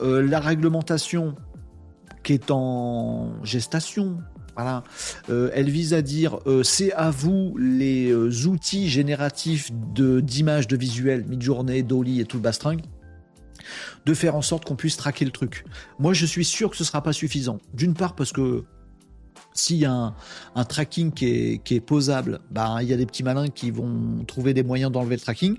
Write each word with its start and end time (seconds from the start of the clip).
euh, 0.00 0.22
la 0.22 0.40
réglementation 0.40 1.34
qui 2.22 2.32
est 2.32 2.50
en 2.50 3.42
gestation, 3.44 4.18
voilà, 4.56 4.82
euh, 5.30 5.50
elle 5.54 5.70
vise 5.70 5.94
à 5.94 6.02
dire 6.02 6.38
euh, 6.46 6.62
c'est 6.62 6.92
à 6.92 7.10
vous 7.10 7.56
les 7.58 8.12
outils 8.46 8.88
génératifs 8.88 9.70
de 9.94 10.20
d'images, 10.20 10.66
de 10.66 10.76
visuels, 10.76 11.24
Midjourney, 11.26 11.82
Dolly 11.82 12.20
et 12.20 12.24
tout 12.24 12.38
le 12.38 12.42
bastringue, 12.42 12.82
de 14.04 14.14
faire 14.14 14.34
en 14.34 14.42
sorte 14.42 14.64
qu'on 14.64 14.76
puisse 14.76 14.96
traquer 14.96 15.24
le 15.24 15.30
truc. 15.30 15.64
Moi, 15.98 16.14
je 16.14 16.26
suis 16.26 16.44
sûr 16.44 16.70
que 16.70 16.76
ce 16.76 16.84
sera 16.84 17.02
pas 17.02 17.12
suffisant. 17.12 17.58
D'une 17.74 17.94
part 17.94 18.14
parce 18.14 18.32
que 18.32 18.64
s'il 19.52 19.76
y 19.76 19.84
a 19.84 19.92
un, 19.92 20.14
un 20.54 20.64
tracking 20.64 21.12
qui 21.12 21.26
est, 21.26 21.62
qui 21.62 21.74
est 21.74 21.80
posable, 21.80 22.40
ben, 22.50 22.78
il 22.82 22.88
y 22.88 22.92
a 22.92 22.96
des 22.96 23.06
petits 23.06 23.22
malins 23.22 23.48
qui 23.48 23.70
vont 23.70 24.24
trouver 24.26 24.54
des 24.54 24.62
moyens 24.62 24.92
d'enlever 24.92 25.16
le 25.16 25.20
tracking. 25.20 25.58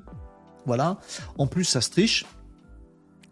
Voilà. 0.66 1.00
En 1.38 1.48
plus, 1.48 1.64
ça 1.64 1.82
se 1.82 1.90
triche. 1.90 2.26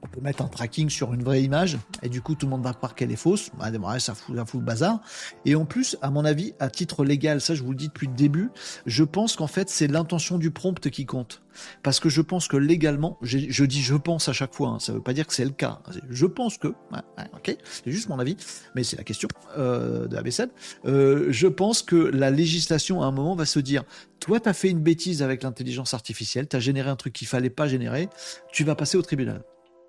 On 0.06 0.08
peut 0.08 0.22
mettre 0.22 0.44
un 0.44 0.48
tracking 0.48 0.90
sur 0.90 1.14
une 1.14 1.24
vraie 1.24 1.42
image 1.42 1.78
et 2.04 2.10
du 2.10 2.22
coup 2.22 2.36
tout 2.36 2.46
le 2.46 2.52
monde 2.52 2.64
va 2.64 2.74
croire 2.74 2.94
qu'elle 2.94 3.12
est 3.12 3.16
fausse. 3.16 3.50
Bah, 3.58 3.72
ça, 4.00 4.14
fout, 4.14 4.36
fout 4.46 4.60
le 4.60 4.66
bazar. 4.66 5.00
Et 5.46 5.56
en 5.56 5.66
plus, 5.66 5.98
à 6.02 6.12
mon 6.12 6.26
avis, 6.26 6.54
à 6.60 6.70
titre 6.70 7.04
légal, 7.04 7.42
ça 7.42 7.56
je 7.56 7.64
vous 7.64 7.72
le 7.72 7.78
dis 7.78 7.88
depuis 7.88 8.08
le 8.08 8.14
début, 8.14 8.52
je 8.86 9.04
pense 9.04 9.36
qu'en 9.36 9.48
fait 9.48 9.70
c'est 9.70 9.88
l'intention 9.88 10.38
du 10.38 10.52
prompt 10.52 10.90
qui 10.90 11.06
compte. 11.06 11.42
Parce 11.84 12.00
que 12.00 12.10
je 12.10 12.22
pense 12.22 12.48
que 12.48 12.58
légalement, 12.58 13.18
je 13.22 13.64
dis 13.66 13.82
je 13.82 13.96
pense 13.96 14.30
à 14.30 14.34
chaque 14.34 14.54
fois, 14.54 14.70
hein, 14.70 14.80
ça 14.80 14.94
veut 14.94 15.02
pas 15.02 15.14
dire 15.14 15.26
que 15.26 15.34
c'est 15.34 15.46
le 15.46 15.52
cas. 15.52 15.80
Je 16.10 16.26
pense 16.26 16.58
que, 16.58 16.68
ok, 16.68 17.58
c'est 17.64 17.92
juste 17.92 18.10
mon 18.10 18.20
avis, 18.20 18.36
mais 18.76 18.84
c'est 18.84 18.98
la 18.98 19.04
question 19.04 19.30
euh, 19.58 20.08
de 20.08 20.18
ABCD. 20.18 20.52
Euh, 20.86 21.28
je 21.30 21.48
pense 21.48 21.82
que 21.82 21.96
la 21.96 22.30
législation 22.30 23.02
à 23.02 23.06
un 23.06 23.12
moment 23.12 23.36
va 23.36 23.46
se 23.46 23.60
dire, 23.60 23.84
toi 24.20 24.40
tu 24.40 24.50
as 24.50 24.54
fait 24.54 24.70
une 24.70 24.82
bêtise 24.82 25.24
avec 25.24 25.44
l'intelligence 25.44 25.94
artificielle, 25.94 26.48
tu 26.48 26.56
as 26.56 26.60
généré 26.60 26.90
un 26.90 26.96
truc 26.96 27.14
qu'il 27.14 27.28
fallait 27.28 27.50
pas 27.50 27.68
générer, 27.68 28.10
tu 28.52 28.64
vas 28.64 28.76
passer 28.76 28.98
au 28.98 29.02
tribunal. 29.02 29.42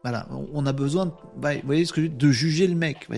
Voilà, 0.08 0.28
on- 0.54 0.66
a 0.66 0.72
besoin, 0.72 1.06
de, 1.06 1.12
bah, 1.36 1.50
de 1.56 2.30
juger 2.30 2.68
le 2.68 2.76
mec. 2.76 3.08
vous 3.08 3.16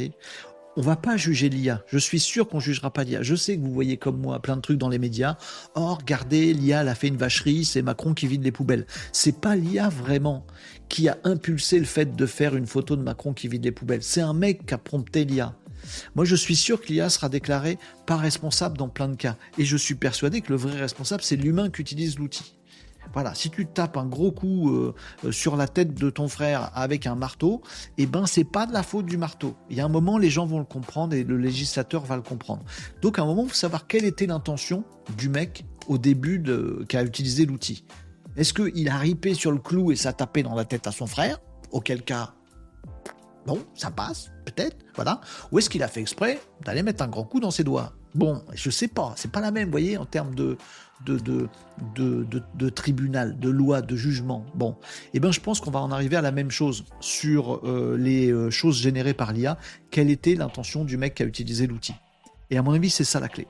on 0.77 0.81
va 0.81 0.97
pas 0.97 1.19
juger 1.19 1.51
l'IA. 1.51 1.83
Je 1.87 1.99
suis 1.99 2.19
sûr 2.19 2.49
qu'on 2.49 2.61
jugera 2.61 2.91
pas 2.91 3.05
l'IA. 3.05 3.21
Je 3.23 3.35
sais 3.35 3.59
que 3.59 3.61
vous 3.61 3.75
voyez 3.75 3.99
comme 3.99 4.19
moi 4.19 4.41
plein 4.41 4.57
de 4.57 4.63
trucs 4.63 4.79
dans 4.79 4.89
les 4.89 4.99
médias. 4.99 5.37
Oh, 5.75 5.97
regardez, 6.01 6.55
l'IA, 6.55 6.81
a 6.81 6.95
fait 6.95 7.09
une 7.09 7.19
vacherie, 7.19 7.67
c'est 7.67 7.83
Macron 7.83 8.15
qui 8.15 8.27
vide 8.27 8.43
les 8.43 8.53
poubelles. 8.53 8.87
C'est 9.13 9.39
pas 9.39 9.55
l'IA 9.55 9.91
vraiment 9.91 10.47
qui 10.89 11.11
a 11.11 11.19
impulsé 11.25 11.79
le 11.79 11.85
fait 11.85 12.17
de 12.17 12.25
faire 12.25 12.57
une 12.57 12.67
photo 12.67 12.97
de 12.97 13.03
Macron 13.03 13.35
qui 13.35 13.49
vide 13.49 13.65
les 13.65 13.73
poubelles. 13.73 14.03
C'est 14.03 14.23
un 14.23 14.33
mec 14.33 14.65
qui 14.65 14.73
a 14.73 14.79
prompté 14.79 15.27
l'IA. 15.27 15.55
Moi, 16.15 16.25
je 16.25 16.37
suis 16.37 16.57
sûr 16.57 16.81
que 16.81 16.87
l'IA 16.87 17.11
sera 17.11 17.29
déclarée 17.29 17.77
pas 18.07 18.17
responsable 18.17 18.79
dans 18.79 18.89
plein 18.89 19.09
de 19.09 19.17
cas. 19.17 19.37
Et 19.59 19.67
je 19.67 19.77
suis 19.77 19.95
persuadé 19.95 20.41
que 20.41 20.49
le 20.53 20.57
vrai 20.57 20.81
responsable, 20.81 21.23
c'est 21.23 21.37
l'humain 21.37 21.69
qui 21.69 21.83
utilise 21.83 22.19
l'outil. 22.19 22.55
Voilà, 23.15 23.35
si 23.35 23.51
tu 23.51 23.67
tapes 23.67 23.97
un 23.97 24.07
gros 24.07 24.33
coup 24.33 24.71
euh, 24.71 24.95
euh, 25.25 25.33
sur 25.33 25.57
la 25.57 25.67
tête 25.67 25.95
de 25.95 26.11
ton 26.11 26.29
frère 26.29 26.71
avec 26.75 27.07
un 27.07 27.15
marteau, 27.15 27.63
eh 27.97 28.07
ben 28.07 28.27
c'est 28.27 28.45
pas 28.45 28.67
de 28.67 28.73
la 28.73 28.83
faute 28.83 29.07
du 29.07 29.17
marteau. 29.17 29.57
Il 29.71 29.77
y 29.77 29.81
a 29.81 29.85
un 29.85 29.89
moment, 29.89 30.19
les 30.19 30.31
gens 30.31 30.47
vont 30.47 30.59
le 30.59 30.65
comprendre 30.65 31.15
et 31.15 31.25
le 31.25 31.37
législateur 31.39 32.05
va 32.05 32.17
le 32.17 32.23
comprendre. 32.23 32.65
Donc 33.01 33.19
à 33.19 33.23
un 33.23 33.27
moment, 33.27 33.45
il 33.45 33.49
faut 33.49 33.55
savoir 33.55 33.87
quelle 33.87 34.05
était 34.05 34.27
l'intention 34.27 34.85
du 35.17 35.29
mec 35.29 35.65
au 35.87 35.99
début 35.99 36.39
de, 36.39 36.85
qui 36.89 36.97
a 36.97 37.03
utilisé 37.03 37.47
l'outil. 37.47 37.85
Est-ce 38.37 38.53
qu'il 38.53 38.89
a 38.89 38.97
ripé 38.97 39.35
sur 39.35 39.51
le 39.51 39.59
clou 39.59 39.91
et 39.91 39.97
ça 39.97 40.11
a 40.11 40.13
tapé 40.13 40.43
dans 40.43 40.55
la 40.55 40.65
tête 40.65 40.87
à 40.87 40.93
son 40.93 41.07
frère? 41.07 41.41
Auquel 41.73 42.03
cas, 42.03 42.35
bon, 43.47 43.59
ça 43.75 43.91
passe, 43.91 44.31
peut-être, 44.45 44.77
voilà. 44.95 45.21
Ou 45.51 45.59
est-ce 45.59 45.69
qu'il 45.69 45.83
a 45.83 45.89
fait 45.89 46.01
exprès 46.01 46.41
d'aller 46.65 46.83
mettre 46.83 47.03
un 47.03 47.09
grand 47.09 47.25
coup 47.25 47.41
dans 47.41 47.51
ses 47.51 47.65
doigts? 47.65 47.98
Bon, 48.15 48.43
je 48.55 48.71
sais 48.71 48.89
pas, 48.89 49.13
c'est 49.17 49.31
pas 49.31 49.41
la 49.41 49.51
même, 49.51 49.67
vous 49.67 49.73
voyez, 49.73 49.97
en 49.97 50.07
termes 50.07 50.35
de, 50.35 50.57
tribunal, 52.75 53.39
de 53.39 53.49
loi, 53.49 53.83
de 53.83 53.97
jugement. 53.97 54.45
Bon, 54.55 54.77
eh 55.15 55.21
ben, 55.21 55.31
je 55.31 55.41
pense 55.41 55.61
qu'on 55.61 55.71
va 55.71 55.81
en 55.81 55.93
arriver 55.93 56.17
à 56.17 56.23
la 56.23 56.33
même 56.33 56.51
chose 56.51 56.85
sur 57.01 57.61
euh, 57.65 57.97
les 57.99 58.31
euh, 58.31 58.51
choses 58.51 58.79
générées 58.79 59.15
par 59.15 59.33
l'IA. 59.33 59.59
Quelle 59.91 60.11
était 60.11 60.35
l'intention 60.35 60.85
du 60.85 60.97
mec 60.97 61.15
qui 61.15 61.23
a 61.23 61.27
utilisé 61.27 61.67
l'outil? 61.67 61.95
Et 62.51 62.57
à 62.57 62.63
mon 62.63 62.73
avis, 62.73 62.91
c'est 62.91 63.05
ça 63.05 63.21
la 63.21 63.29
clé. 63.29 63.47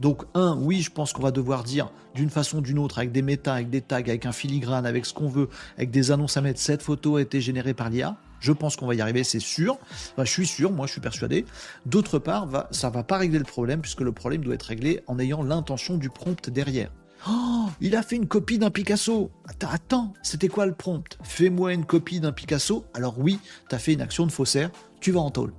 Donc, 0.00 0.22
un, 0.34 0.56
oui, 0.56 0.80
je 0.80 0.90
pense 0.90 1.12
qu'on 1.12 1.22
va 1.22 1.30
devoir 1.30 1.62
dire 1.62 1.92
d'une 2.14 2.30
façon 2.30 2.58
ou 2.58 2.60
d'une 2.62 2.78
autre, 2.78 2.98
avec 2.98 3.12
des 3.12 3.22
méta, 3.22 3.54
avec 3.54 3.70
des 3.70 3.82
tags, 3.82 3.98
avec 3.98 4.26
un 4.26 4.32
filigrane, 4.32 4.86
avec 4.86 5.06
ce 5.06 5.12
qu'on 5.12 5.28
veut, 5.28 5.48
avec 5.76 5.90
des 5.90 6.10
annonces 6.10 6.36
à 6.36 6.40
mettre, 6.40 6.58
cette 6.58 6.82
photo 6.82 7.16
a 7.16 7.22
été 7.22 7.40
générée 7.40 7.74
par 7.74 7.90
l'IA. 7.90 8.16
Je 8.40 8.52
pense 8.52 8.76
qu'on 8.76 8.86
va 8.86 8.94
y 8.94 9.00
arriver, 9.00 9.24
c'est 9.24 9.40
sûr. 9.40 9.78
Je 10.18 10.24
suis 10.24 10.46
sûr, 10.46 10.72
moi 10.72 10.86
je 10.86 10.92
suis 10.92 11.00
persuadé. 11.00 11.44
D'autre 11.86 12.18
part, 12.18 12.46
va, 12.46 12.68
ça 12.70 12.90
va 12.90 13.02
pas 13.02 13.18
régler 13.18 13.38
le 13.38 13.44
problème, 13.44 13.80
puisque 13.80 14.00
le 14.00 14.12
problème 14.12 14.42
doit 14.42 14.54
être 14.54 14.62
réglé 14.64 15.02
en 15.06 15.18
ayant 15.18 15.42
l'intention 15.42 15.96
du 15.96 16.10
prompt 16.10 16.50
derrière. 16.50 16.90
Oh, 17.28 17.66
il 17.80 17.96
a 17.96 18.02
fait 18.02 18.16
une 18.16 18.26
copie 18.26 18.58
d'un 18.58 18.70
Picasso. 18.70 19.30
Attends, 19.46 19.68
attends, 19.70 20.12
c'était 20.22 20.48
quoi 20.48 20.64
le 20.64 20.72
prompt? 20.72 21.18
Fais-moi 21.22 21.74
une 21.74 21.84
copie 21.84 22.18
d'un 22.18 22.32
Picasso. 22.32 22.86
Alors 22.94 23.18
oui, 23.18 23.38
t'as 23.68 23.78
fait 23.78 23.92
une 23.92 24.00
action 24.00 24.26
de 24.26 24.32
faussaire, 24.32 24.70
tu 25.00 25.12
vas 25.12 25.20
en 25.20 25.30
tôle. 25.30 25.52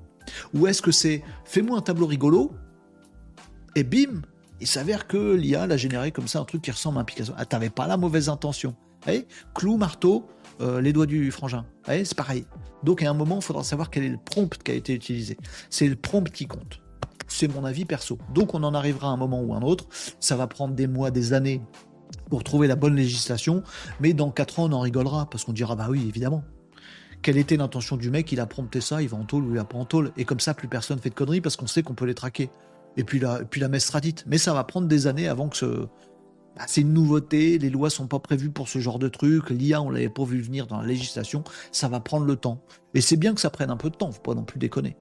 Ou 0.53 0.67
est-ce 0.67 0.81
que 0.81 0.91
c'est 0.91 1.23
fais-moi 1.45 1.77
un 1.77 1.81
tableau 1.81 2.07
rigolo 2.07 2.51
et 3.75 3.83
bim, 3.83 4.21
il 4.59 4.67
s'avère 4.67 5.07
que 5.07 5.33
l'IA 5.35 5.65
l'a 5.65 5.77
généré 5.77 6.11
comme 6.11 6.27
ça 6.27 6.39
un 6.39 6.45
truc 6.45 6.61
qui 6.61 6.71
ressemble 6.71 6.97
à 6.97 7.01
un 7.01 7.03
Picasso. 7.05 7.33
Ah, 7.37 7.45
t'avais 7.45 7.69
pas 7.69 7.87
la 7.87 7.97
mauvaise 7.97 8.27
intention. 8.27 8.75
Clou, 9.53 9.77
marteau, 9.77 10.27
euh, 10.61 10.81
les 10.81 10.93
doigts 10.93 11.05
du 11.05 11.31
frangin. 11.31 11.65
C'est 11.85 12.15
pareil. 12.15 12.45
Donc 12.83 13.03
à 13.03 13.09
un 13.09 13.13
moment, 13.13 13.37
il 13.37 13.41
faudra 13.43 13.63
savoir 13.63 13.89
quel 13.89 14.03
est 14.03 14.09
le 14.09 14.17
prompt 14.17 14.61
qui 14.61 14.71
a 14.71 14.73
été 14.73 14.93
utilisé. 14.93 15.37
C'est 15.69 15.87
le 15.87 15.95
prompt 15.95 16.29
qui 16.31 16.47
compte. 16.47 16.81
C'est 17.27 17.47
mon 17.47 17.63
avis 17.63 17.85
perso. 17.85 18.17
Donc 18.33 18.53
on 18.53 18.63
en 18.63 18.73
arrivera 18.73 19.07
à 19.07 19.11
un 19.11 19.17
moment 19.17 19.41
ou 19.41 19.53
un 19.53 19.61
autre. 19.61 19.85
Ça 20.19 20.35
va 20.35 20.47
prendre 20.47 20.73
des 20.73 20.87
mois, 20.87 21.11
des 21.11 21.33
années 21.33 21.61
pour 22.29 22.43
trouver 22.43 22.67
la 22.67 22.75
bonne 22.75 22.95
législation. 22.95 23.63
Mais 23.99 24.13
dans 24.13 24.31
4 24.31 24.59
ans, 24.59 24.65
on 24.69 24.73
en 24.73 24.79
rigolera 24.81 25.29
parce 25.29 25.45
qu'on 25.45 25.53
dira 25.53 25.75
bah 25.75 25.87
oui, 25.89 26.05
évidemment. 26.07 26.43
Quelle 27.21 27.37
était 27.37 27.55
l'intention 27.55 27.97
du 27.97 28.09
mec? 28.09 28.31
Il 28.31 28.39
a 28.39 28.47
prompté 28.47 28.81
ça, 28.81 29.01
il 29.01 29.07
va 29.07 29.17
en 29.17 29.25
tôle 29.25 29.43
ou 29.43 29.51
il 29.51 29.57
va 29.57 29.63
pas 29.63 29.77
en 29.77 29.85
tôle. 29.85 30.11
Et 30.17 30.25
comme 30.25 30.39
ça, 30.39 30.53
plus 30.53 30.67
personne 30.67 30.99
fait 30.99 31.09
de 31.09 31.15
conneries 31.15 31.41
parce 31.41 31.55
qu'on 31.55 31.67
sait 31.67 31.83
qu'on 31.83 31.93
peut 31.93 32.05
les 32.05 32.15
traquer. 32.15 32.49
Et 32.97 33.03
puis 33.03 33.19
la, 33.19 33.41
et 33.41 33.45
puis 33.45 33.61
la 33.61 33.67
messe 33.67 33.85
sera 33.85 34.01
dite. 34.01 34.25
Mais 34.27 34.37
ça 34.37 34.53
va 34.53 34.63
prendre 34.63 34.87
des 34.87 35.07
années 35.07 35.27
avant 35.27 35.47
que 35.47 35.57
ce. 35.57 35.87
Bah, 36.55 36.63
c'est 36.67 36.81
une 36.81 36.93
nouveauté, 36.93 37.57
les 37.57 37.69
lois 37.69 37.89
sont 37.89 38.07
pas 38.07 38.19
prévues 38.19 38.51
pour 38.51 38.67
ce 38.67 38.79
genre 38.79 38.99
de 38.99 39.07
truc, 39.07 39.49
l'IA 39.49 39.81
on 39.81 39.89
l'avait 39.89 40.09
pas 40.09 40.25
vu 40.25 40.41
venir 40.41 40.67
dans 40.67 40.81
la 40.81 40.87
législation, 40.87 41.43
ça 41.71 41.87
va 41.87 41.99
prendre 41.99 42.25
le 42.25 42.35
temps. 42.35 42.61
Et 42.93 43.01
c'est 43.01 43.17
bien 43.17 43.33
que 43.33 43.41
ça 43.41 43.49
prenne 43.49 43.69
un 43.69 43.77
peu 43.77 43.89
de 43.89 43.95
temps, 43.95 44.11
faut 44.11 44.21
pas 44.21 44.35
non 44.35 44.43
plus 44.43 44.59
déconner. 44.59 44.97